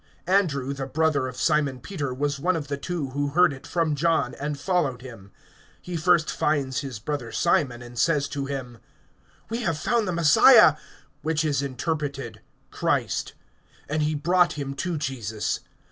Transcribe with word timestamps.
(40)Andrew, 0.25 0.75
the 0.75 0.87
brother 0.87 1.27
of 1.27 1.37
Simon 1.37 1.79
Peter, 1.79 2.11
was 2.11 2.39
one 2.39 2.55
of 2.55 2.69
the 2.69 2.75
two 2.77 3.11
who 3.11 3.27
heard 3.27 3.53
it 3.53 3.67
from 3.67 3.93
John, 3.93 4.33
and 4.39 4.59
followed 4.59 5.03
him. 5.03 5.31
(41)He 5.85 5.99
first 5.99 6.31
finds 6.31 6.79
his 6.79 6.97
brother 6.97 7.31
Simon, 7.31 7.83
and 7.83 7.99
says 7.99 8.27
to 8.29 8.47
him: 8.47 8.79
We 9.51 9.59
have 9.61 9.77
found 9.77 10.07
the 10.07 10.11
Messiah, 10.11 10.75
which 11.21 11.45
is 11.45 11.61
interpreted, 11.61 12.41
Christ. 12.71 13.33
(42)And 13.91 13.99
he 14.01 14.15
brought 14.15 14.53
him 14.53 14.73
to 14.73 14.97
Jesus. 14.97 15.59